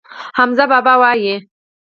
حمزه 0.37 0.65
بابا 0.71 0.93
وايي. 1.01 1.35